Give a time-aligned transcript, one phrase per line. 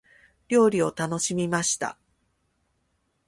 [0.49, 1.95] 料理を楽しみました。